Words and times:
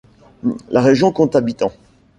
La 0.71 0.81
région 0.81 1.11
compte 1.11 1.35
habitants. 1.35 1.73